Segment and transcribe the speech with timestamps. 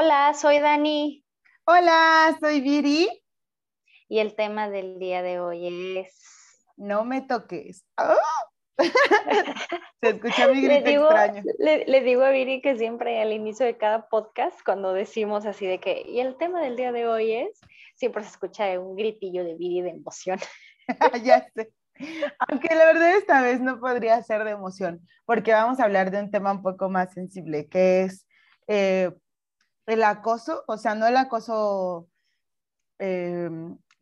[0.00, 1.24] Hola, soy Dani.
[1.64, 3.08] Hola, soy Viri.
[4.08, 6.64] Y el tema del día de hoy es...
[6.76, 7.84] No me toques.
[7.96, 8.14] ¡Ah!
[10.00, 11.42] Se escucha mi grito le digo, extraño.
[11.58, 15.66] Le, le, digo a Viri que siempre al inicio de cada podcast, cuando decimos así
[15.66, 17.58] de que, y el tema del día de hoy es,
[17.96, 20.38] siempre se escucha un gritillo de Viri de emoción.
[21.24, 21.72] ya sé.
[22.48, 26.20] Aunque la verdad esta vez no podría ser de emoción, porque vamos a hablar de
[26.20, 28.28] un tema un poco más sensible, que es
[28.68, 29.10] eh,
[29.88, 32.08] el acoso, o sea, no el acoso
[32.98, 33.50] eh,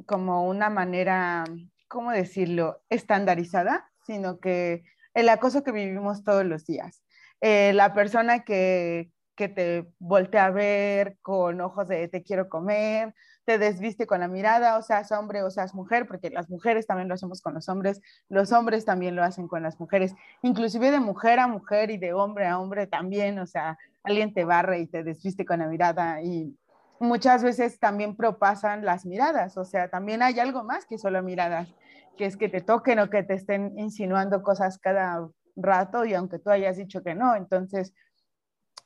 [0.04, 1.44] como una manera,
[1.86, 7.02] ¿cómo decirlo?, estandarizada, sino que el acoso que vivimos todos los días.
[7.40, 13.14] Eh, la persona que, que te voltea a ver con ojos de te quiero comer,
[13.44, 17.06] te desviste con la mirada, o seas hombre o seas mujer, porque las mujeres también
[17.08, 20.98] lo hacemos con los hombres, los hombres también lo hacen con las mujeres, inclusive de
[20.98, 24.86] mujer a mujer y de hombre a hombre también, o sea, alguien te barre y
[24.86, 26.56] te desviste con la mirada y
[27.00, 31.68] muchas veces también propasan las miradas, o sea, también hay algo más que solo miradas,
[32.16, 36.38] que es que te toquen o que te estén insinuando cosas cada rato y aunque
[36.38, 37.92] tú hayas dicho que no, entonces,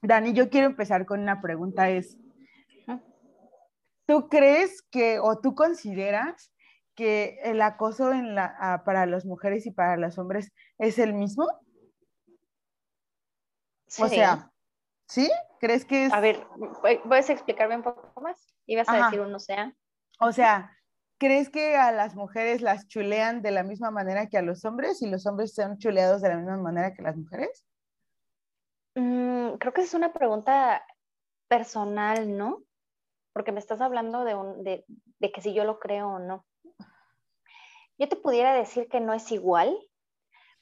[0.03, 2.19] Dani, yo quiero empezar con una pregunta, es,
[4.07, 6.51] ¿tú crees que o tú consideras
[6.95, 11.47] que el acoso en la, para las mujeres y para los hombres es el mismo?
[13.87, 14.03] Sí.
[14.03, 14.50] O sea,
[15.11, 15.29] ¿Sí?
[15.59, 16.13] ¿Crees que es...?
[16.13, 16.47] A ver,
[17.05, 18.55] ¿puedes explicarme un poco más?
[18.67, 19.75] Ibas a decir un sea.
[20.21, 20.71] O sea,
[21.19, 25.03] ¿crees que a las mujeres las chulean de la misma manera que a los hombres
[25.03, 27.67] y los hombres son chuleados de la misma manera que las mujeres?
[28.95, 30.87] Mm, creo que es una pregunta
[31.49, 32.63] personal, ¿no?
[33.33, 34.85] Porque me estás hablando de, un, de,
[35.19, 36.47] de que si yo lo creo o no.
[37.99, 39.77] Yo te pudiera decir que no es igual,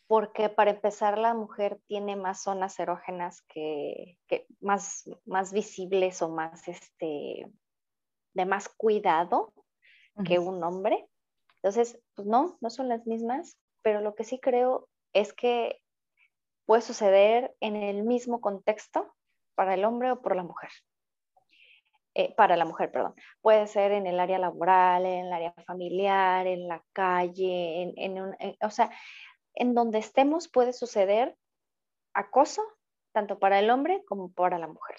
[0.09, 6.31] porque para empezar la mujer tiene más zonas erógenas que, que más, más visibles o
[6.31, 7.47] más este,
[8.33, 10.27] de más cuidado uh -huh.
[10.27, 11.07] que un hombre.
[11.57, 15.79] Entonces, pues no, no son las mismas, pero lo que sí creo es que
[16.65, 19.15] puede suceder en el mismo contexto
[19.55, 20.71] para el hombre o por la mujer.
[22.15, 23.15] Eh, para la mujer, perdón.
[23.43, 28.23] Puede ser en el área laboral, en el área familiar, en la calle, en, en
[28.23, 28.91] un, en, o sea,
[29.59, 31.37] en donde estemos puede suceder
[32.15, 32.63] acoso,
[33.13, 34.97] tanto para el hombre como para la mujer.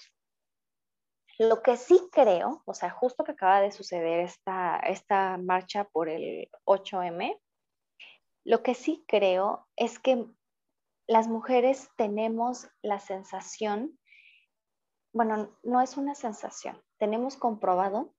[1.38, 6.10] Lo que sí creo, o sea, justo que acaba de suceder esta, esta marcha por
[6.10, 7.40] el 8M,
[8.44, 10.26] lo que sí creo es que
[11.06, 13.98] las mujeres tenemos la sensación,
[15.14, 18.14] bueno, no es una sensación, tenemos comprobado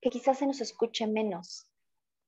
[0.00, 1.68] que quizás se nos escuche menos.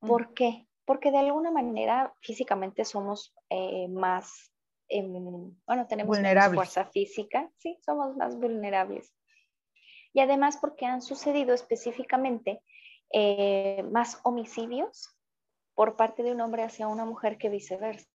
[0.00, 0.66] ¿Por qué?
[0.90, 4.52] Porque de alguna manera físicamente somos eh, más,
[4.88, 9.14] eh, bueno, tenemos más fuerza física, sí, somos más vulnerables.
[10.12, 12.60] Y además porque han sucedido específicamente
[13.12, 15.16] eh, más homicidios
[15.76, 18.08] por parte de un hombre hacia una mujer que viceversa.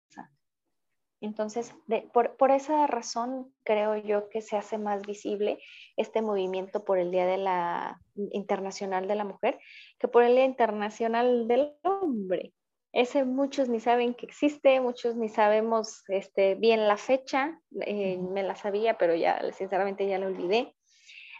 [1.21, 5.59] Entonces, de, por, por, esa razón creo yo que se hace más visible
[5.95, 8.01] este movimiento por el Día de la
[8.33, 9.59] Internacional de la Mujer
[9.97, 12.51] que por el Día Internacional del Hombre.
[12.95, 18.41] Ese muchos ni saben que existe, muchos ni sabemos este, bien la fecha, eh, me
[18.41, 20.73] la sabía, pero ya sinceramente ya la olvidé.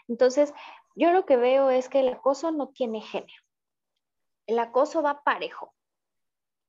[0.06, 0.52] Entonces,
[0.96, 3.42] yo lo que veo es que el acoso no tiene género.
[4.46, 5.74] El acoso va parejo,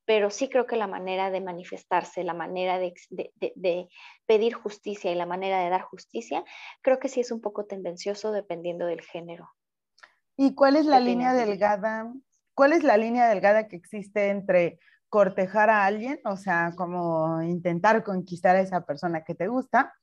[0.06, 3.88] pero sí creo que la manera de manifestarse, la manera de, de, de, de,
[4.24, 6.44] pedir justicia y la manera de dar justicia,
[6.80, 9.50] creo que sí es un poco tendencioso dependiendo del género.
[10.34, 12.10] ¿Y cuál es la línea delgada?
[12.58, 18.02] ¿Cuál es la línea delgada que existe entre cortejar a alguien, o sea, como intentar
[18.02, 19.94] conquistar a esa persona que te gusta,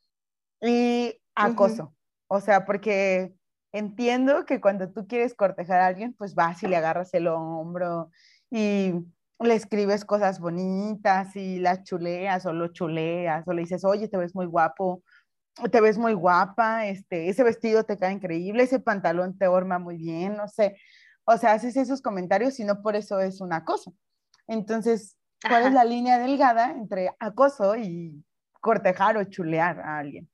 [0.61, 1.83] y acoso?
[1.83, 1.93] Uh -huh.
[2.27, 3.35] O sea, porque
[3.73, 8.09] entiendo que cuando tú quieres cortejar a alguien, pues vas y le agarras el hombro
[8.49, 8.93] y
[9.41, 14.15] le escribes cosas bonitas y la chuleas o lo chuleas o le dices, oye, te
[14.15, 15.03] ves muy guapo,
[15.71, 19.97] te ves muy guapa, este, ese vestido te cae increíble, ese pantalón te horma muy
[19.97, 20.77] bien, no sé.
[21.25, 23.93] O sea, haces esos comentarios y no por eso es un acoso.
[24.47, 25.67] Entonces, ¿cuál Ajá.
[25.67, 28.23] es la línea delgada entre acoso y
[28.61, 30.29] cortejar o chulear a alguien?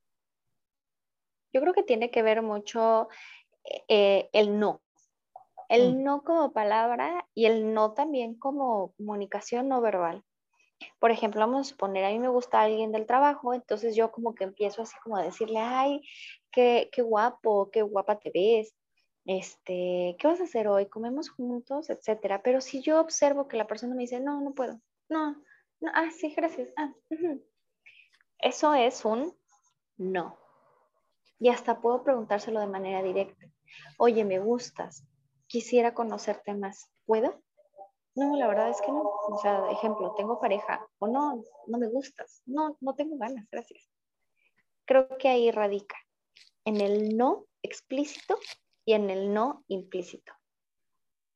[1.54, 3.10] Yo creo que tiene que ver mucho
[3.88, 4.82] eh, el no.
[5.70, 6.04] El mm.
[6.04, 10.24] no como palabra y el no también como comunicación no verbal.
[11.00, 14.34] Por ejemplo, vamos a suponer, a mí me gusta alguien del trabajo, entonces yo como
[14.34, 16.02] que empiezo así como a decirle, ay,
[16.52, 18.74] qué, qué guapo, qué guapa te ves,
[19.26, 20.88] este, ¿qué vas a hacer hoy?
[20.88, 21.90] ¿Comemos juntos?
[21.90, 22.42] Etcétera.
[22.42, 24.80] Pero si yo observo que la persona me dice, no, no puedo,
[25.10, 25.36] no,
[25.80, 26.70] no, ah, sí, gracias.
[26.78, 26.94] Ah.
[28.40, 29.36] Eso es un
[29.98, 30.38] no.
[31.40, 33.48] Y hasta puedo preguntárselo de manera directa.
[33.98, 35.06] Oye, me gustas,
[35.48, 37.42] quisiera conocerte más, ¿puedo?
[38.16, 39.02] No, la verdad es que no.
[39.02, 42.42] O sea, ejemplo, tengo pareja o no, no me gustas.
[42.46, 43.90] No, no tengo ganas, gracias.
[44.86, 45.96] Creo que ahí radica
[46.66, 48.38] en el no explícito
[48.86, 50.34] y en el no implícito.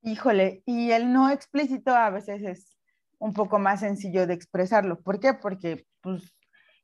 [0.01, 2.77] Híjole, y el no explícito a veces es
[3.17, 5.01] un poco más sencillo de expresarlo.
[5.01, 5.33] ¿Por qué?
[5.33, 6.35] Porque pues,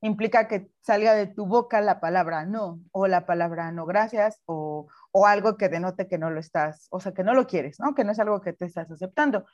[0.02, 4.88] implica que salga de tu boca la palabra no, o la palabra no gracias, o,
[5.12, 7.94] o, algo que denote que no lo estás, o sea, que no lo quieres, ¿no?
[7.94, 9.46] Que no es algo que te estás aceptando.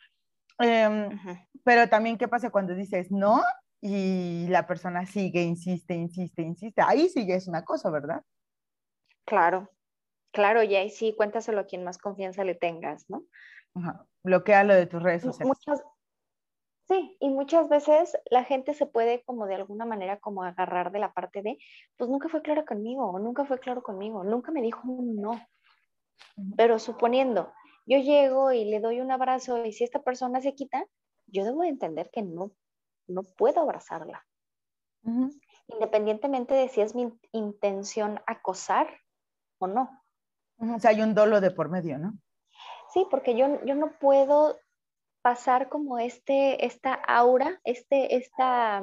[0.59, 1.09] Em,
[1.63, 3.43] pero también, ¿qué pasa cuando dices no
[3.81, 6.81] y la persona sigue, insiste, insiste, insiste?
[6.81, 8.23] Ahí sí es una cosa, ¿verdad?
[9.25, 9.69] Claro,
[10.31, 13.23] claro, y ahí sí, cuéntaselo a quien más confianza le tengas, ¿no?
[13.75, 14.05] Ajá.
[14.23, 15.47] Bloquea lo de tus redes sociales.
[15.47, 15.83] Muchas,
[16.87, 20.99] sí, y muchas veces la gente se puede como de alguna manera como agarrar de
[20.99, 21.57] la parte de,
[21.95, 25.39] pues nunca fue claro conmigo, nunca fue claro conmigo, nunca me dijo un no.
[26.57, 27.53] Pero suponiendo,
[27.85, 30.85] yo llego y le doy un abrazo y si esta persona se quita,
[31.27, 32.51] yo debo entender que no,
[33.07, 34.25] no puedo abrazarla.
[35.67, 38.89] Independientemente de si es mi intención acosar
[39.59, 39.89] o no.
[40.59, 42.13] O sea, hay un dolo de por medio, ¿no?
[42.93, 44.59] Sí, porque yo, yo no puedo
[45.21, 48.81] pasar como este, esta aura, este, esta,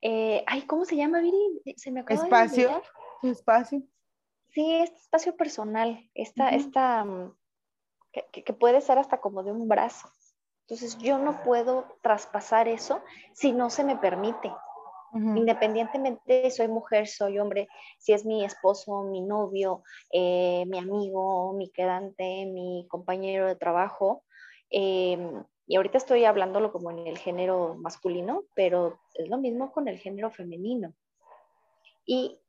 [0.00, 1.62] eh, ay, ¿cómo se llama, Viri?
[1.76, 2.82] Se me acaba espacio,
[3.22, 3.82] de espacio.
[4.48, 7.34] Sí, este espacio personal, esta, esta mm,
[8.32, 10.08] que, puede ser hasta como de un brazo.
[10.66, 14.52] Entonces yo no puedo traspasar eso si no se me permite.
[15.14, 17.68] Independientemente soy mujer, soy hombre,
[17.98, 24.24] si es mi esposo, mi novio, eh, mi amigo, mi quedante, mi compañero de trabajo.
[24.70, 29.86] Em, y ahorita estoy hablándolo como en el género masculino, pero es lo mismo con
[29.86, 30.92] el género femenino.
[32.04, 32.40] Y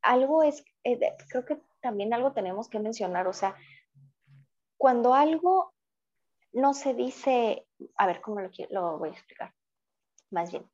[0.00, 3.56] algo es, eh, creo que también algo tenemos que mencionar, o sea,
[4.76, 5.74] cuando algo
[6.52, 7.66] no se dice,
[7.96, 9.52] a ver, ¿cómo lo voy a explicar?
[10.30, 10.64] Más bien,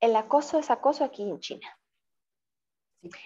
[0.00, 1.68] el acoso es acoso aquí en China.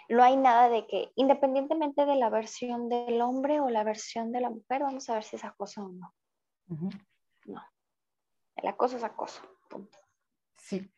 [0.09, 4.41] No hay nada de que, independientemente de la versión del hombre o la versión de
[4.41, 6.15] la mujer, vamos a ver si es acoso o no.
[7.47, 7.63] No.
[8.57, 9.43] El acoso es acoso.
[9.69, 9.99] Punto.
[10.59, 10.93] Sí.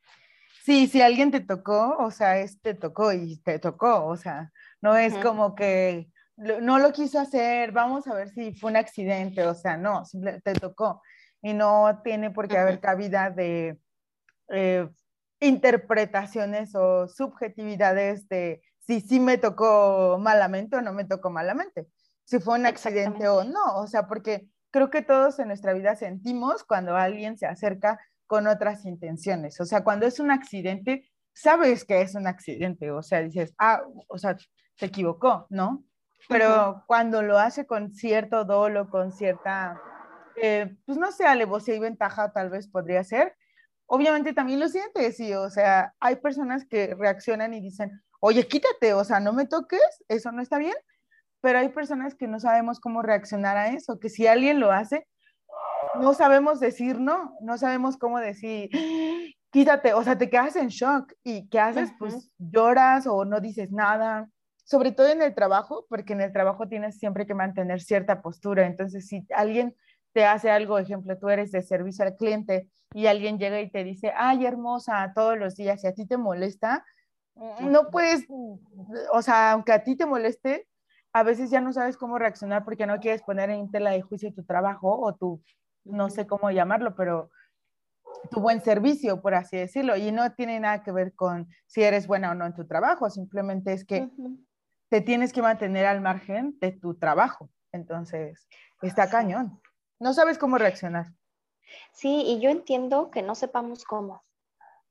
[0.64, 4.50] Sí, si alguien te tocó, o sea, es te tocó y te tocó, o sea,
[4.80, 9.46] no es como que no lo quiso hacer, vamos a ver si fue un accidente,
[9.46, 10.02] o sea, no,
[10.42, 11.02] te tocó.
[11.42, 13.78] Y no tiene por qué haber cabida de
[14.48, 14.88] eh,
[15.46, 21.86] interpretaciones o subjetividades de si sí me tocó malamente o no me tocó malamente,
[22.24, 25.96] si fue un accidente o no, o sea, porque creo que todos en nuestra vida
[25.96, 31.84] sentimos cuando alguien se acerca con otras intenciones, o sea, cuando es un accidente, sabes
[31.84, 34.36] que es un accidente, o sea, dices, ah, o sea,
[34.76, 35.84] se equivocó, ¿no?
[36.28, 39.80] pero cuando lo hace con cierto dolo, con cierta,
[40.40, 43.36] eh, pues no sé, alevosía y ventaja tal vez podría ser,
[43.86, 48.94] obviamente también lo siente, sí, o sea, hay personas que reaccionan y dicen, oye, quítate,
[48.94, 50.74] o sea, no me toques, eso no está bien,
[51.40, 55.06] pero hay personas que no sabemos cómo reaccionar a eso, que si alguien lo hace,
[56.00, 58.70] no sabemos decir no, no sabemos cómo decir,
[59.50, 61.92] quítate, o sea, te quedas en shock y ¿qué haces?
[61.98, 64.28] Pues lloras o no dices nada
[64.64, 68.66] sobre todo en el trabajo, porque en el trabajo tienes siempre que mantener cierta postura.
[68.66, 69.76] Entonces, si alguien
[70.14, 73.82] te hace algo, ejemplo, tú eres de servicio al cliente y alguien llega y te
[73.82, 76.84] dice, ay, hermosa, todos los días, y a ti te molesta,
[77.60, 78.24] no puedes,
[79.12, 80.68] o sea, aunque a ti te moleste,
[81.12, 84.32] a veces ya no sabes cómo reaccionar porque no quieres poner en tela de juicio
[84.32, 85.42] tu trabajo o tu,
[85.84, 87.30] no sé cómo llamarlo, pero
[88.30, 89.96] tu buen servicio, por así decirlo.
[89.96, 93.10] Y no tiene nada que ver con si eres buena o no en tu trabajo,
[93.10, 94.08] simplemente es que
[94.88, 97.50] te tienes que mantener al margen de tu trabajo.
[97.72, 98.48] Entonces,
[98.80, 99.60] está cañón.
[100.04, 101.06] No sabes cómo reaccionar.
[101.94, 104.22] Sí, y yo entiendo que no sepamos cómo.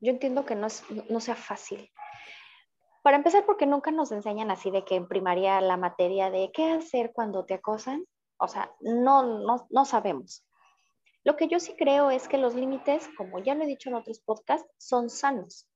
[0.00, 0.66] Yo entiendo que no,
[1.08, 1.88] no sea fácil.
[3.04, 6.72] Para empezar, porque nunca nos enseñan así de que en primaria la materia de qué
[6.72, 8.04] hacer cuando te acosan,
[8.38, 10.44] o sea, no, no, no sabemos.
[11.22, 13.94] Lo que yo sí creo es que los límites, como ya lo he dicho en
[13.94, 15.70] otros podcasts, son sanos.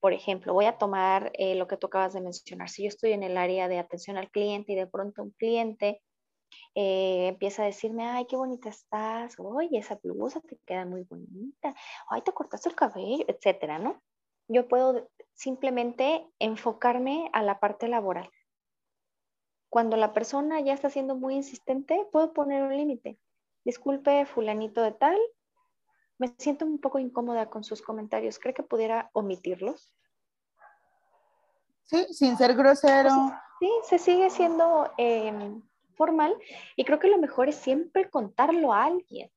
[0.00, 2.70] Por ejemplo, voy a tomar eh, lo que tú acabas de mencionar.
[2.70, 6.00] Si yo estoy en el área de atención al cliente y de pronto un cliente
[6.74, 11.74] eh, empieza a decirme, ay, qué bonita estás, oye, esa blusa te queda muy bonita,
[12.08, 14.02] ay, te cortaste el cabello, etcétera, ¿no?
[14.48, 18.30] Yo puedo simplemente enfocarme a la parte laboral.
[19.68, 23.18] Cuando la persona ya está siendo muy insistente, puedo poner un límite.
[23.64, 25.18] Disculpe, fulanito de tal,
[26.18, 28.38] me siento un poco incómoda con sus comentarios.
[28.38, 29.92] ¿Cree que pudiera omitirlos?
[31.84, 33.10] Sí, sin ser grosero.
[33.58, 35.62] sí, se sigue siendo em,
[35.94, 36.36] formal
[36.76, 39.30] y creo que lo mejor es siempre contarlo a alguien.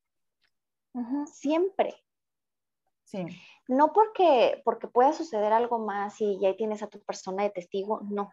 [1.26, 1.96] Siempre.
[3.04, 3.26] Sí.
[3.68, 8.02] No porque, porque pueda suceder algo más y ya tienes a tu persona de testigo,
[8.02, 8.32] no.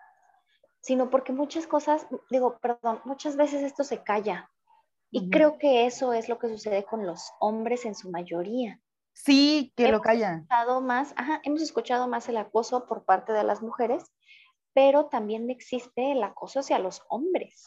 [0.80, 4.50] Sino porque muchas cosas, digo, perdón, muchas veces esto se calla.
[5.10, 8.80] Y creo que eso es lo que sucede con los hombres en su mayoría.
[9.12, 10.40] Sí, que lo callan.
[10.40, 11.14] Escuchado más,
[11.44, 14.12] hemos escuchado más el acoso por parte de las mujeres,
[14.72, 17.64] pero también existe el acoso hacia los hombres.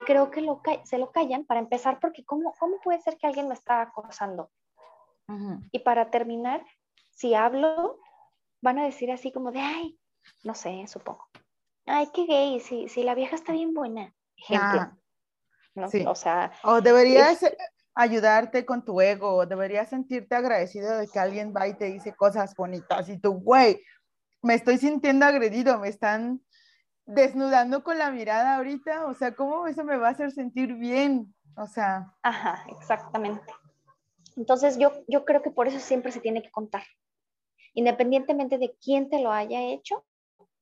[0.00, 3.48] Creo que lo, se lo callan para empezar, porque ¿cómo, ¿cómo puede ser que alguien
[3.48, 4.50] me está acosando?
[5.70, 6.64] Y para terminar,
[7.12, 8.00] si hablo,
[8.60, 9.96] van a decir así como de, ay,
[10.42, 11.28] no sé, supongo.
[11.86, 14.12] Ay, qué gay, si, si la vieja está bien buena.
[14.36, 14.80] Ejemplo.
[14.80, 14.96] Ah,
[15.76, 15.88] ¿no?
[16.10, 16.50] O sea.
[16.64, 17.44] O deberías
[17.94, 22.14] ayudarte con tu ego, o deberías sentirte agradecido de que alguien va y te dice
[22.14, 23.82] cosas bonitas y tú, güey,
[24.42, 26.40] me estoy sintiendo agredido, me están
[27.10, 31.34] desnudando con la mirada ahorita, o sea, ¿cómo eso me va a hacer sentir bien?
[31.56, 32.14] O sea.
[32.22, 33.52] Ajá, exactamente.
[34.36, 36.84] Entonces yo, yo creo que por eso siempre se tiene que contar,
[37.74, 40.04] independientemente de quién te lo haya hecho,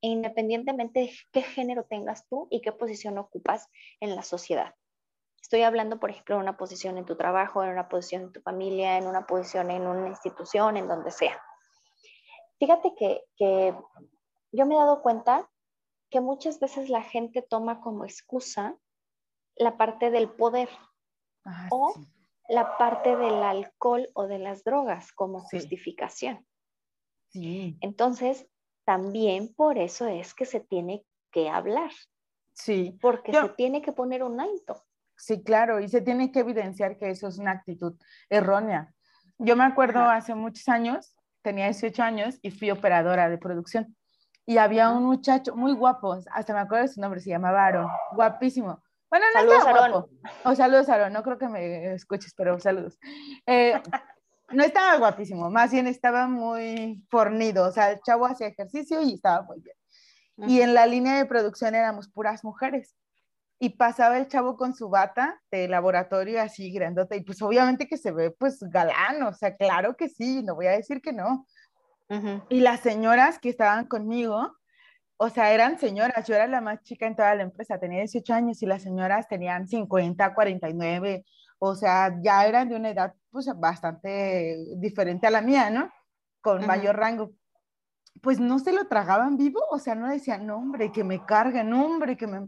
[0.00, 3.68] e independientemente de qué género tengas tú y qué posición ocupas
[4.00, 4.74] en la sociedad.
[5.40, 8.40] Estoy hablando, por ejemplo, de una posición en tu trabajo, en una posición en tu
[8.40, 11.40] familia, en una posición en una institución, en donde sea.
[12.58, 13.74] Fíjate que, que
[14.52, 15.48] yo me he dado cuenta
[16.10, 18.76] que muchas veces la gente toma como excusa
[19.56, 20.68] la parte del poder
[21.44, 21.94] ah, o
[22.48, 26.46] la parte del alcohol o de las drogas como justificación.
[27.28, 27.76] Sí.
[27.80, 28.48] Entonces,
[28.84, 31.90] también por eso es que se tiene que hablar.
[32.54, 32.98] Sí.
[33.00, 34.82] Porque se tiene que poner un alto.
[35.16, 37.94] Sí, claro, y se tiene que evidenciar que eso es una actitud
[38.30, 38.94] errónea.
[39.36, 43.96] Yo me acuerdo hace muchos años, tenía 18 años y fui operadora de producción.
[44.48, 47.86] Y había un muchacho muy guapo, hasta me acuerdo de su nombre, se llamaba Aaron,
[48.12, 48.82] guapísimo.
[49.10, 50.10] Bueno, no saludos, estaba guapo.
[50.42, 51.12] O saludos, Aaron.
[51.12, 52.98] No creo que me escuches, pero saludos.
[53.44, 53.74] Eh,
[54.48, 57.66] no estaba guapísimo, más bien estaba muy fornido.
[57.66, 59.76] O sea, el chavo hacía ejercicio y estaba muy bien.
[60.50, 62.96] Y en la línea de producción éramos puras mujeres.
[63.58, 67.16] Y pasaba el chavo con su bata de laboratorio así grandota.
[67.16, 70.68] Y pues obviamente que se ve pues galán, o sea, claro que sí, no voy
[70.68, 71.44] a decir que no.
[72.48, 74.56] Y las señoras que estaban conmigo,
[75.18, 78.32] o sea, eran señoras, yo era la más chica en toda la empresa, tenía 18
[78.34, 81.24] años y las señoras tenían 50, 49,
[81.58, 85.90] o sea, ya eran de una edad pues bastante diferente a la mía, ¿no?
[86.40, 87.32] Con mayor rango.
[88.22, 91.72] Pues no se lo tragaban vivo, o sea, no decían, no, hombre, que me carguen,
[91.72, 92.46] hombre, que me...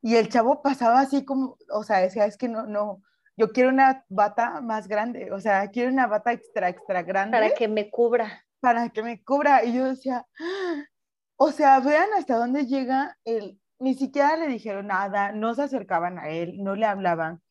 [0.00, 3.02] Y el chavo pasaba así como, o sea, decía, es que no, no,
[3.36, 7.38] yo quiero una bata más grande, o sea, quiero una bata extra, extra grande.
[7.38, 8.44] Para que me cubra.
[8.62, 9.64] Para que me cubra.
[9.64, 10.24] Y yo decía,
[11.36, 16.16] o sea, vean hasta dónde llega el, ni siquiera le dijeron nada, no se acercaban
[16.16, 17.42] a él, no le hablaban.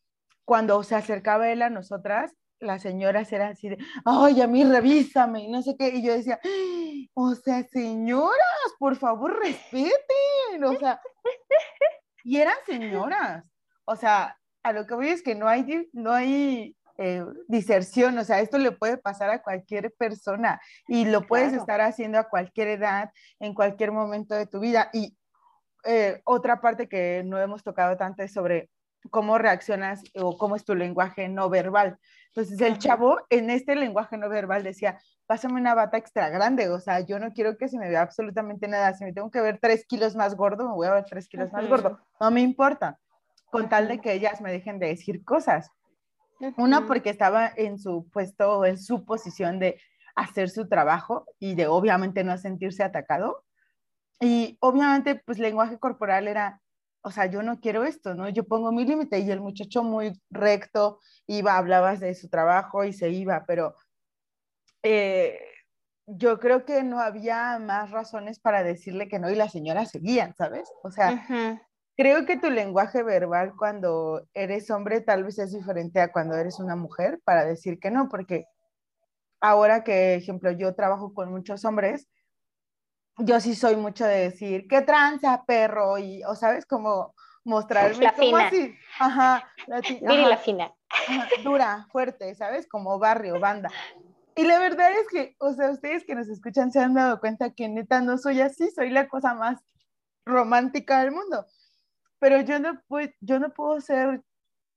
[0.46, 5.50] Cuando se acercaba él a nosotras, las señoras eran así de, ay, a mí revísame,
[5.50, 6.40] no sé qué, y yo decía,
[7.14, 8.38] o sea, señoras,
[8.80, 11.02] por favor, respeten, o sea,
[12.24, 13.44] y eran señoras,
[13.84, 18.24] o sea, a lo que voy es que no hay, no hay eh, diserción, o
[18.24, 22.68] sea, esto le puede pasar a cualquier persona y lo puedes estar haciendo a cualquier
[22.68, 24.92] edad, en cualquier momento de tu vida.
[24.94, 25.18] Y
[25.84, 28.70] eh, otra parte que no hemos tocado tanto es sobre
[29.10, 31.98] cómo reaccionas o cómo es tu lenguaje no verbal.
[32.28, 36.80] Entonces el chavo en este lenguaje no verbal decía, pásame una bata extra grande, o
[36.80, 39.58] sea, yo no quiero que se me vea absolutamente nada, si me tengo que ver
[39.60, 43.00] tres kilos más gordo, me voy a ver tres kilos más gordo, no me importa,
[43.50, 45.72] con tal de que ellas me dejen de decir cosas.
[46.58, 49.80] Una porque estaba en su puesto, en su posición de
[50.16, 53.44] hacer su trabajo y de obviamente no sentirse atacado.
[54.20, 56.62] Y obviamente, pues lenguaje corporal era,
[57.02, 58.30] o sea, yo no quiero esto, ¿no?
[58.30, 62.94] Yo pongo mi límite y el muchacho muy recto iba, hablabas de su trabajo y
[62.94, 63.76] se iba, pero
[64.84, 65.40] eh,
[66.06, 70.36] yo creo que no había más razones para decirle que no y las señoras seguían,
[70.36, 70.72] ¿sabes?
[70.84, 71.26] O sea,
[72.02, 76.60] Creo que tu lenguaje verbal cuando eres hombre tal vez es diferente a cuando eres
[76.60, 78.48] una mujer para decir que no, porque
[79.40, 82.10] ahora que, ejemplo, yo trabajo con muchos hombres,
[83.20, 88.14] yo sí soy mucho de decir, qué tranza, perro, y, o sabes, como mostrarme la
[88.14, 88.48] como fina.
[88.48, 89.82] así, ajá, la,
[90.28, 90.74] la fina.
[91.44, 92.68] dura, fuerte, ¿sabes?
[92.68, 93.70] Como barrio, banda.
[94.36, 97.52] Y la verdad es que, o sea, ustedes que nos escuchan se han dado cuenta
[97.52, 99.62] que neta no soy así, soy la cosa más
[100.26, 101.46] romántica del mundo
[102.22, 104.22] pero yo no, puedo, yo no puedo ser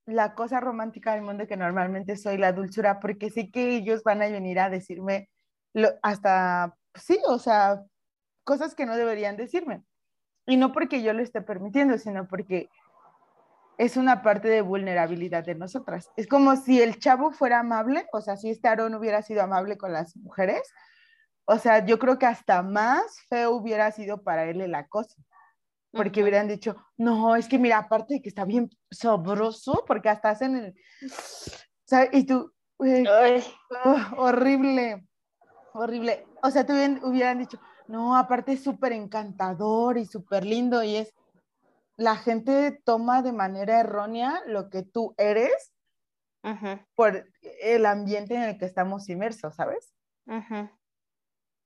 [0.07, 4.23] la cosa romántica del mundo que normalmente soy, la dulzura, porque sé que ellos van
[4.23, 5.29] a venir a decirme
[6.03, 7.85] hasta, sí, o sea,
[8.45, 9.85] cosas que no deberían decirme.
[10.47, 12.71] Y no porque yo lo esté permitiendo, sino porque
[13.77, 16.11] es una parte de vulnerabilidad de nosotras.
[16.17, 19.77] Es como si el chavo fuera amable, o sea, si este Aarón hubiera sido amable
[19.77, 20.63] con las mujeres,
[21.45, 25.17] o sea, yo creo que hasta más feo hubiera sido para él el acoso.
[25.95, 30.31] Porque hubieran dicho, no, es que mira, aparte de que está bien sabroso, porque hasta
[30.31, 30.75] hacen el...
[31.85, 35.07] Sea, y tú, oh, horrible,
[35.73, 36.27] horrible.
[36.43, 41.15] O sea, tú hubieran dicho, no, aparte es súper encantador y súper lindo y es,
[41.97, 45.73] la gente toma de manera errónea lo que tú eres
[46.95, 49.95] por el ambiente en el que estamos inmersos, ¿sabes?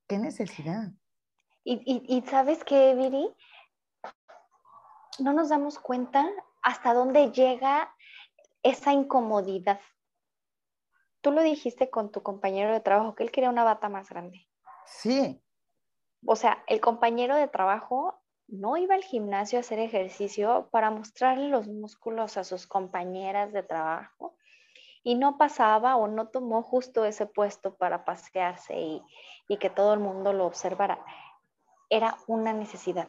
[0.07, 0.93] ¿Qué necesidad?
[1.65, 3.29] Y, y, sabes qué, Viri,
[5.19, 6.29] no nos damos cuenta
[6.63, 7.95] hasta dónde llega
[8.63, 9.81] esa incomodidad.
[11.21, 14.47] Tú lo dijiste con tu compañero de trabajo, que él quería una bata más grande.
[14.87, 15.41] Sí.
[16.27, 21.49] O sea, el compañero de trabajo no iba al gimnasio a hacer ejercicio para mostrarle
[21.49, 24.37] los músculos a sus compañeras de trabajo
[25.03, 29.03] y no pasaba o no tomó justo ese puesto para pasearse y,
[29.59, 31.05] que todo el mundo lo observara.
[31.89, 33.09] Era una necesidad.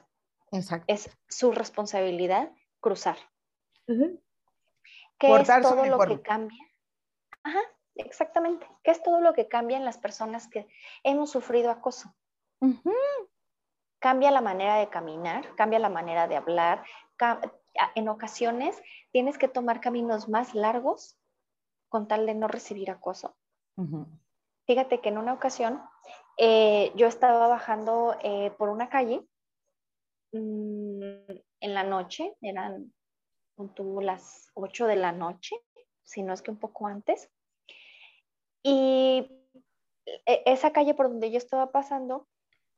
[0.52, 0.86] Exacto.
[0.88, 3.18] Es su responsabilidad cruzar.
[5.18, 6.64] ¿Qué es todo lo que cambia?
[7.44, 7.60] Ajá,
[7.96, 8.68] exactamente.
[8.84, 10.68] ¿Qué es todo lo que cambia en las personas que
[11.04, 12.14] hemos sufrido acoso?
[14.00, 16.84] Cambia la manera de caminar, cambia la manera de hablar.
[17.96, 21.18] En ocasiones tienes que tomar caminos más largos
[21.90, 23.36] con tal de no recibir acoso.
[24.66, 25.82] Fíjate que en una ocasión
[26.38, 29.28] eh, yo estaba bajando eh, por una calle
[30.32, 31.02] mm,
[31.62, 32.94] en la noche, eran
[34.02, 35.56] las 8 de la noche,
[36.04, 37.30] si no es que un poco antes,
[38.64, 39.30] y
[40.26, 42.28] e, esa calle por donde yo estaba pasando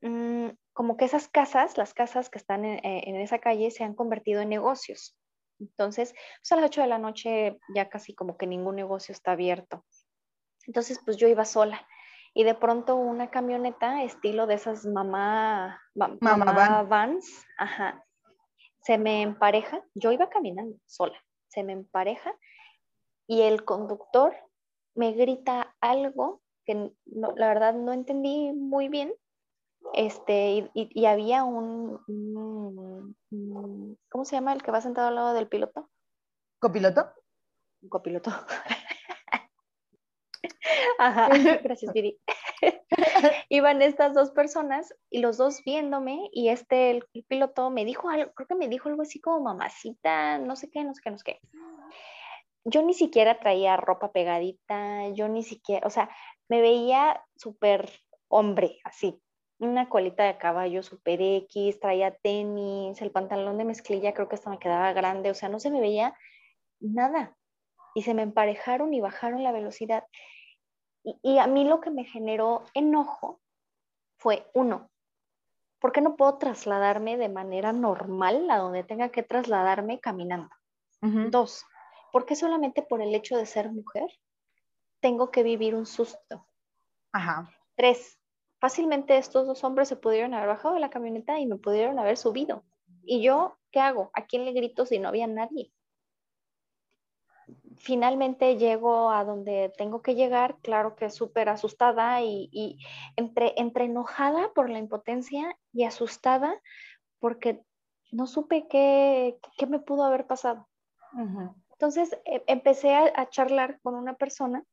[0.02, 4.42] Mm, como que esas casas, las casas que están en, esa calle, se han convertido
[4.42, 5.16] en negocios.
[5.60, 9.34] Entonces, pues a las 8 de la noche ya casi como que ningún negocio está
[9.34, 9.86] abierto.
[10.66, 11.88] Entonces, pues yo iba sola
[12.34, 18.06] y de pronto una camioneta estilo de esas mamá, mamá, vans, ajá,
[18.82, 21.18] se me empareja, yo iba caminando sola,
[21.50, 22.34] se me empareja
[23.28, 24.34] y el conductor
[24.96, 29.14] me grita algo que la verdad no entendí muy bien,
[29.94, 32.00] este, y, había un,
[34.10, 35.90] ¿cómo se llama el que va sentado al lado del piloto?
[36.60, 37.12] ¿Copiloto?
[37.82, 38.32] Un copiloto.
[41.00, 41.30] Ajá,
[41.64, 42.18] gracias, Viri.
[43.50, 48.32] Iban estas dos personas y los dos viéndome y este, el, piloto me dijo algo,
[48.34, 51.18] creo que me dijo algo así como mamacita, no sé qué, no sé qué, no
[51.18, 51.40] sé qué.
[52.64, 56.10] Yo ni siquiera traía ropa pegadita, yo ni siquiera, o sea,
[56.48, 57.90] me veía súper
[58.28, 59.20] hombre, así,
[59.62, 64.50] una colita de caballo super X, traía tenis, el pantalón de mezclilla creo que hasta
[64.50, 66.16] me quedaba grande, o sea, no se me veía
[66.80, 67.36] nada.
[67.94, 70.04] Y se me emparejaron y bajaron la velocidad.
[71.04, 73.40] Y, a mí lo que me generó enojo
[74.18, 74.90] fue, uno,
[75.80, 80.50] ¿por qué no puedo trasladarme de manera normal a donde tenga que trasladarme caminando?
[81.02, 81.66] Dos,
[82.12, 84.08] ¿por qué solamente por el hecho de ser mujer
[85.00, 86.46] tengo que vivir un susto?
[87.12, 87.50] Ajá.
[87.76, 88.20] Tres,
[88.60, 92.18] fácilmente estos dos hombres se pudieron haber bajado de la camioneta y me pudieron haber
[92.18, 92.64] subido.
[93.04, 94.12] ¿Y yo qué hago?
[94.14, 95.74] ¿A quién le grito si no había nadie?
[97.84, 102.78] Finalmente llego a donde tengo que llegar, claro que súper asustada y,
[103.16, 106.62] entre, entre enojada por la impotencia y asustada
[107.20, 107.64] porque
[108.12, 110.68] no supe qué, qué me pudo haber pasado.
[111.72, 114.64] Entonces e, empecé a charlar con una persona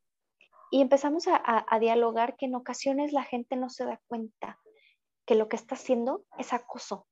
[0.71, 4.59] y empezamos a, dialogar que en ocasiones la gente no se da cuenta
[5.27, 7.07] que lo que está haciendo es acoso.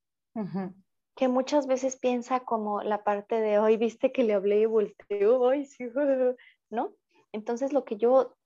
[1.16, 5.40] Que muchas veces piensa como la parte de hoy, viste que le hablé y volteó,
[5.40, 5.84] hoy sí,
[6.70, 6.92] ¿no?
[7.32, 8.36] Entonces lo que yo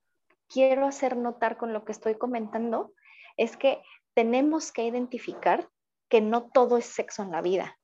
[0.48, 2.92] quiero hacer notar con lo que estoy comentando
[3.36, 3.82] es que
[4.14, 5.68] tenemos que identificar
[6.08, 7.78] que no todo es sexo en la vida.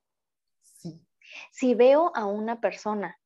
[1.53, 3.19] Si veo a una persona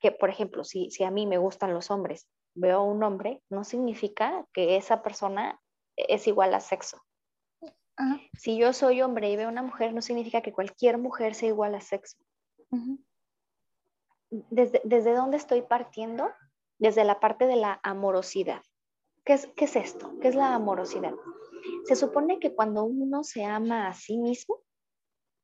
[0.00, 3.42] que, por ejemplo, si, si a mí me gustan los hombres veo a un hombre,
[3.50, 5.60] no significa que esa persona
[5.96, 7.00] es igual a sexo.
[8.34, 11.74] Si yo soy hombre y veo una mujer, no significa que cualquier mujer sea igual
[11.74, 12.16] a sexo.
[14.30, 16.30] desde, ¿Desde dónde estoy partiendo?
[16.78, 18.62] Desde la parte de la amorosidad.
[19.24, 20.14] ¿Qué es, qué es esto?
[20.20, 21.12] ¿Qué es la amorosidad?
[21.84, 24.60] Se supone que cuando uno se ama a sí mismo,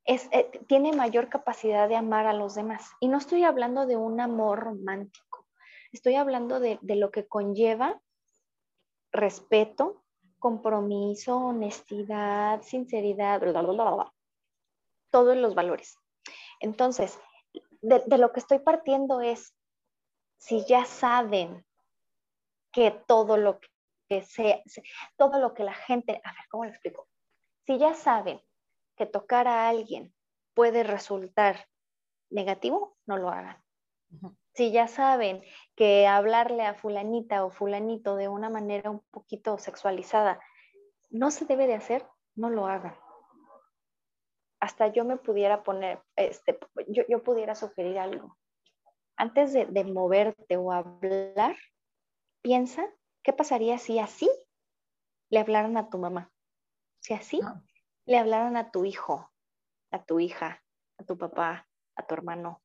[0.05, 2.89] es, eh, tiene mayor capacidad de amar a los demás.
[2.99, 5.45] Y no estoy hablando de un amor romántico
[5.95, 8.01] Estoy hablando de, lo que conlleva
[9.13, 10.03] respeto,
[10.39, 14.13] compromiso, honestidad, sinceridad, bla, bla, bla,
[15.11, 15.97] todos los valores.
[16.59, 17.19] Entonces,
[17.81, 19.55] de, de lo que estoy partiendo es,
[20.37, 21.65] si ya saben
[22.71, 23.59] que todo lo
[24.09, 24.61] que sea,
[25.17, 27.07] todo lo que la gente, a ver, ¿cómo lo explico?
[27.65, 28.41] Si ya saben
[28.95, 30.13] que tocar a alguien
[30.53, 31.67] puede resultar
[32.29, 33.63] negativo, no lo hagan.
[34.55, 35.43] Si ya saben
[35.75, 40.39] que hablarle a fulanita o fulanito de una manera un poquito sexualizada
[41.09, 42.95] no se debe de hacer, no lo hagan.
[44.59, 48.37] Hasta yo me pudiera poner, este, yo, pudiera sugerir algo.
[49.17, 51.55] Antes de, de moverte o hablar,
[52.41, 52.85] piensa
[53.23, 54.29] qué pasaría si así
[55.29, 56.31] le hablaran a tu mamá.
[57.01, 57.61] Si así ah.
[58.05, 59.31] le hablaran a tu hijo,
[59.91, 60.63] a tu hija,
[60.97, 62.61] a tu papá, a tu hermano.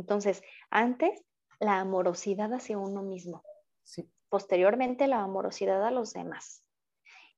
[0.00, 1.24] Entonces, antes
[1.60, 3.42] la amorosidad hacia uno mismo.
[4.28, 6.62] Posteriormente la amorosidad a los demás.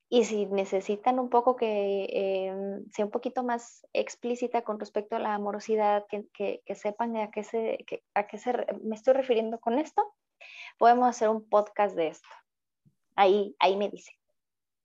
[0.09, 5.19] Y si necesitan un poco que em, sea un poquito más explícita con respecto a
[5.19, 8.51] la amorosidad, que, sepan a qué, se, a qué se,
[8.83, 10.03] me estoy refiriendo con esto,
[10.77, 12.27] podemos hacer un podcast de esto.
[13.15, 14.11] Ahí, ahí me dice.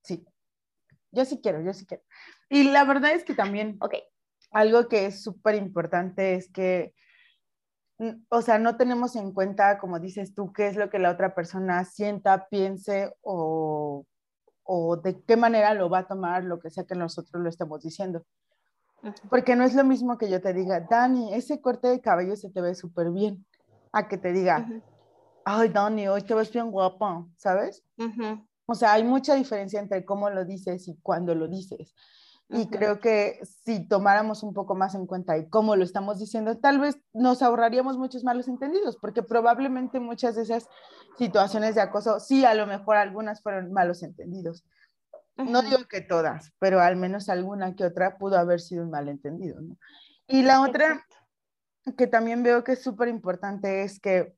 [0.03, 0.25] Sí,
[1.11, 2.05] yo sí quiero, yo sí quiero.
[2.49, 4.05] Y la verdad es que también okay.
[4.53, 6.95] algo que es súper importante es que
[8.28, 11.35] o sea, no tenemos en cuenta, como dices tú, qué es lo que la otra
[11.35, 14.04] persona sienta, piense o,
[14.64, 17.82] o de qué manera lo va a tomar lo que sea que nosotros lo estemos
[17.82, 18.24] diciendo.
[19.30, 22.50] Porque no es lo mismo que yo te diga, Dani, ese corte de cabello se
[22.50, 23.46] te ve súper bien,
[23.92, 24.66] a que te diga,
[25.44, 27.85] ay, Dani, hoy te ves bien guapa, ¿sabes?
[28.66, 31.94] O sea, hay mucha diferencia entre cómo lo dices y cuándo lo dices.
[32.48, 36.56] Y creo que si tomáramos un poco más en cuenta y cómo lo estamos diciendo,
[36.59, 40.68] tal vez nos ahorraríamos muchos malos entendidos, porque probablemente muchas de esas
[41.18, 44.64] situaciones de acoso, sí, a lo mejor algunas fueron malos entendidos.
[45.37, 49.61] No digo que todas, pero al menos alguna que otra pudo haber sido un malentendido.
[49.61, 49.76] ¿no?
[50.28, 51.04] Y la otra
[51.98, 54.35] que también veo que es súper importante es que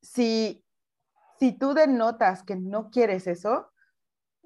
[0.00, 0.64] si,
[1.38, 3.71] si tú denotas que no quieres eso,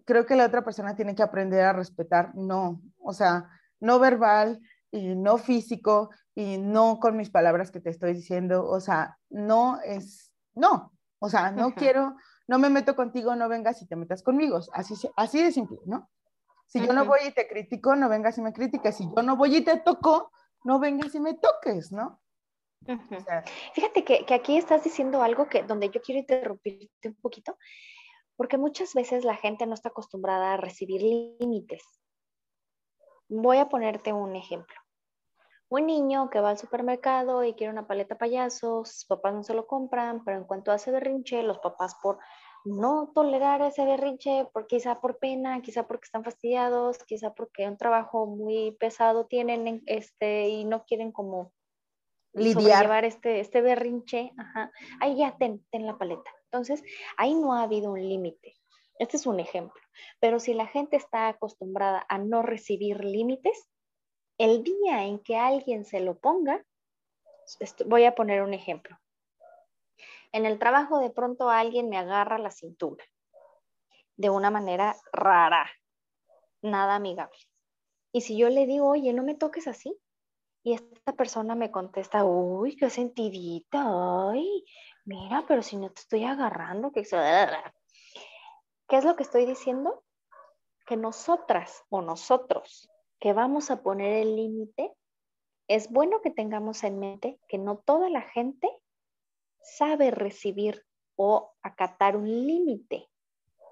[0.06, 4.60] creo que la otra persona tiene que aprender a respetar no, o sea, no verbal
[4.90, 9.78] y no físico y no con mis palabras que te estoy diciendo, o sea, no
[9.84, 12.16] es, no, o sea, no quiero,
[12.46, 16.08] no me meto contigo, no vengas y te metas conmigo, así, así de simple, ¿no?
[16.66, 19.36] Si yo no voy y te critico, no vengas y me critiques, si yo no
[19.36, 20.32] voy y te toco,
[20.64, 22.20] no vengas y me toques, ¿no?
[23.74, 27.56] Fíjate que, que, aquí estás diciendo algo que donde yo quiero interrumpirte un poquito,
[28.36, 31.82] porque muchas veces la gente no está acostumbrada a recibir límites.
[33.28, 34.76] Voy a ponerte un ejemplo.
[35.68, 39.54] Un niño que va al supermercado y quiere una paleta payaso, sus papás no se
[39.54, 42.18] lo compran, pero en cuanto hace berrinche, los papás por
[42.64, 47.76] no tolerar ese berrinche, por, quizá por pena, quizá porque están fastidiados, quizá porque un
[47.76, 51.52] trabajo muy pesado tienen este, y no quieren como
[52.32, 54.70] lidiar este, este berrinche, ajá,
[55.00, 56.30] ahí ya ten, ten la paleta.
[56.56, 56.82] Entonces,
[57.18, 58.54] ahí no ha habido un límite.
[58.98, 59.80] Este es un ejemplo.
[60.20, 63.68] Pero si la gente está acostumbrada a no recibir límites,
[64.38, 66.64] el día en que alguien se lo ponga,
[67.84, 68.98] voy a poner un ejemplo.
[70.32, 73.04] En el trabajo de pronto alguien me agarra la cintura
[74.16, 75.70] de una manera rara,
[76.62, 77.38] nada amigable.
[78.12, 79.94] Y si yo le digo, oye, no me toques así,
[80.62, 83.84] y esta persona me contesta, uy, qué sentidita,
[84.30, 84.64] ay,
[85.06, 87.12] mira, pero si no te estoy agarrando, ¿qué es
[89.04, 90.04] lo que estoy diciendo?
[90.86, 94.92] Que nosotras o nosotros que vamos a poner el límite,
[95.68, 98.68] es bueno que tengamos en mente que no toda la gente
[99.62, 100.84] sabe recibir
[101.16, 103.08] o acatar un límite.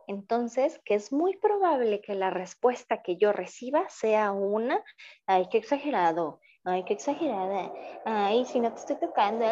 [0.07, 4.83] Entonces, que es muy probable que la respuesta que yo reciba sea una,
[5.27, 7.73] ay, qué exagerado, ay, qué exagerada,
[8.05, 9.47] ay, si no te estoy tocando,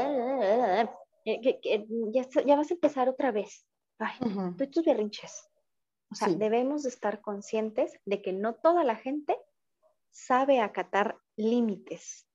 [1.24, 3.66] ya, vas a empezar otra vez.
[3.98, 4.18] Ay,
[4.56, 5.48] tú y tus berrinches.
[6.10, 9.36] O sea, debemos de estar conscientes de que no toda la gente
[10.10, 12.28] sabe acatar límites.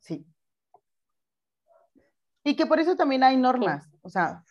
[0.00, 0.24] Sí.
[2.44, 4.44] Y que por eso también hay normas, o sea,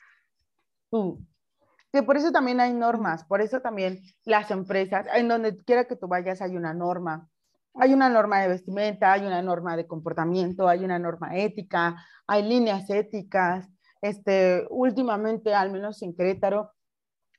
[1.93, 5.95] que por eso también hay normas, por eso también las empresas, en donde quiera que
[5.95, 7.29] tú vayas hay una norma,
[7.73, 11.95] hay una norma de vestimenta, hay una norma de comportamiento, hay una norma ética,
[12.27, 13.69] hay líneas éticas,
[14.07, 16.71] este, últimamente, al menos en Querétaro,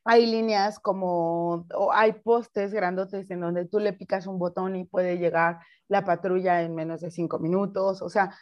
[0.05, 4.85] hay líneas como, o hay postes grandotes en donde tú le picas un botón y
[4.85, 8.03] puede llegar la patrulla en menos de cinco minutos.
[8.03, 8.33] O sea,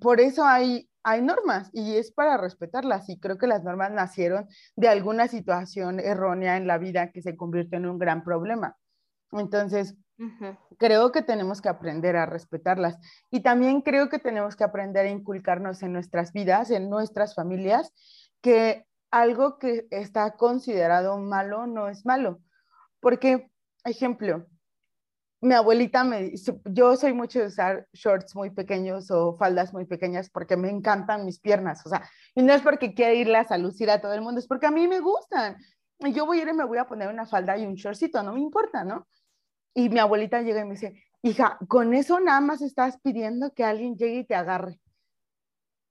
[0.00, 3.08] por eso hay, hay normas y es para respetarlas.
[3.08, 7.34] Y creo que las normas nacieron de alguna situación errónea en la vida que se
[7.34, 8.76] convirtió en un gran problema.
[9.32, 9.96] Entonces,
[10.78, 12.98] creo que tenemos que aprender a respetarlas.
[13.30, 17.92] Y también creo que tenemos que aprender a inculcarnos en nuestras vidas, en nuestras familias,
[18.40, 22.40] que algo que está considerado malo no es malo.
[23.00, 23.50] Porque,
[23.84, 24.46] ejemplo,
[25.40, 29.84] mi abuelita me dice, yo soy mucho de usar shorts muy pequeños o faldas muy
[29.84, 33.58] pequeñas porque me encantan mis piernas, o sea, y no es porque quiera irlas a
[33.58, 35.56] lucir a todo el mundo, es porque a mí me gustan.
[36.00, 38.22] Y yo voy a ir y me voy a poner una falda y un shortcito,
[38.22, 39.06] no me importa, ¿no?
[39.78, 43.62] Y mi abuelita llega y me dice, hija, con eso nada más estás pidiendo que
[43.62, 44.80] alguien llegue y te agarre.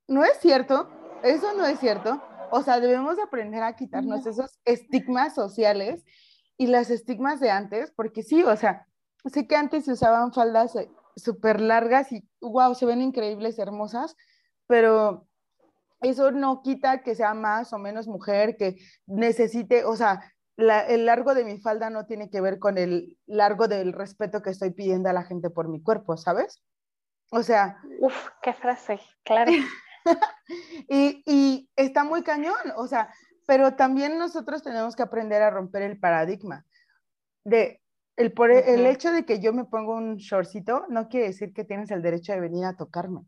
[0.08, 0.90] No es cierto,
[1.22, 2.20] eso no es cierto.
[2.50, 6.04] O sea, debemos aprender a quitarnos esos estigmas sociales
[6.58, 8.88] y las estigmas de antes, porque sí, o sea,
[9.24, 14.16] sé que antes se usaban faldas eh, súper largas y wow, se ven increíbles, hermosas,
[14.66, 15.28] pero
[16.00, 21.34] eso no quita que sea más o menos mujer, que necesite, o sea, el largo
[21.34, 25.08] de mi falda no tiene que ver con el largo del respeto que estoy pidiendo
[25.08, 26.62] a la gente por mi cuerpo, ¿sabes?
[27.30, 27.78] O sea...
[28.00, 29.52] Uf, qué frase, claro.
[30.88, 33.12] y, y está muy cañón, o sea,
[33.46, 36.64] pero también nosotros tenemos que aprender a romper el paradigma
[37.44, 37.80] de
[38.16, 41.64] el, por el hecho de que yo me pongo un shortcito no quiere decir que
[41.64, 43.20] tienes el derecho de venir a tocarme.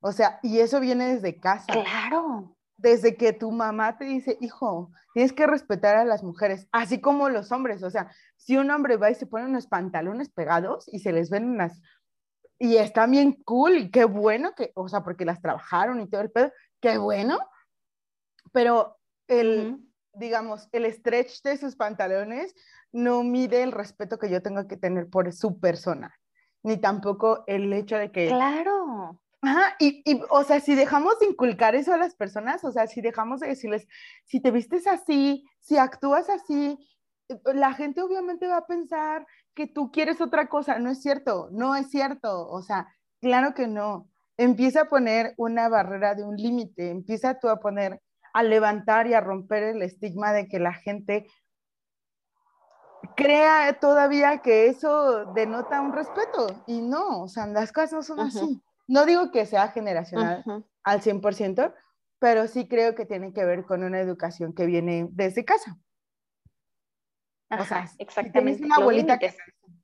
[0.00, 1.66] O sea, y eso viene desde casa.
[1.66, 2.55] Claro.
[2.78, 7.30] Desde que tu mamá te dice, hijo, tienes que respetar a las mujeres, así como
[7.30, 7.82] los hombres.
[7.82, 11.30] O sea, si un hombre va y se pone unos pantalones pegados y se les
[11.30, 11.80] ven unas...
[12.58, 16.22] Y está bien cool y qué bueno que, o sea, porque las trabajaron y todo
[16.22, 17.38] el pedo, qué bueno.
[18.52, 19.78] Pero el,
[20.14, 22.54] digamos, el stretch de sus pantalones
[22.92, 26.18] no mide el respeto que yo tengo que tener por su persona,
[26.62, 28.28] ni tampoco el hecho de que...
[28.28, 29.20] Claro.
[29.46, 32.88] Ajá, y, y, o sea, si dejamos de inculcar eso a las personas, o sea,
[32.88, 33.86] si dejamos de decirles,
[34.24, 36.76] si te vistes así, si actúas así,
[37.44, 41.76] la gente obviamente va a pensar que tú quieres otra cosa, no es cierto, no
[41.76, 42.88] es cierto, o sea,
[43.20, 44.08] claro que no.
[44.36, 49.14] Empieza a poner una barrera de un límite, empieza tú a poner, a levantar y
[49.14, 51.26] a romper el estigma de que la gente
[53.16, 58.20] crea todavía que eso denota un respeto y no, o sea, las cosas no son
[58.20, 58.60] así.
[58.86, 60.44] No digo que sea generacional
[60.82, 61.74] al 100%,
[62.18, 65.78] pero sí creo que tiene que ver con una educación que viene desde casa.
[67.50, 68.60] o sea, exactamente.
[68.60, 69.34] Si una abuelita que,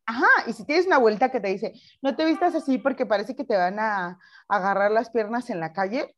[0.07, 3.35] ajá, y si tienes una abuelita que te dice, no te vistas así porque parece
[3.37, 6.15] que te van a agarrar las piernas en la calle,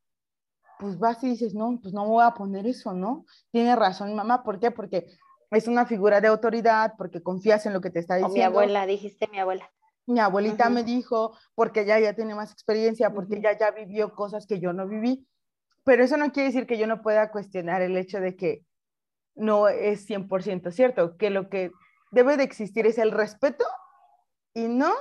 [0.79, 3.25] pues vas y dices, no, pues no me voy a poner eso, ¿no?
[3.51, 4.71] Tiene razón mamá, ¿por qué?
[4.71, 5.07] Porque
[5.51, 8.33] es una figura de autoridad porque confías en lo que te está diciendo.
[8.33, 9.71] O mi abuela, dijiste mi abuela.
[10.07, 14.45] Mi abuelita me dijo, porque ella ya tiene más experiencia, porque ella ya vivió cosas
[14.45, 15.27] que yo no viví.
[15.83, 18.65] Pero eso no quiere decir que yo no pueda cuestionar el hecho de que
[19.35, 21.71] no es 100% cierto, que lo que
[22.11, 23.65] debe de existir es el respeto
[24.53, 24.93] y no,